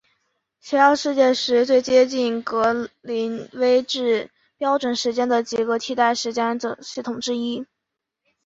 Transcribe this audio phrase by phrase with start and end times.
[0.59, 7.67] 协调世界时是最接近格林威治标准时间的几个替代时间系统之一。